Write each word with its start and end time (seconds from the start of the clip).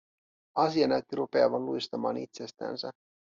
Asia 0.57 0.87
näytti 0.87 1.15
rupeavan 1.15 1.65
luistamaan 1.65 2.17
itsestänsä. 2.17 2.91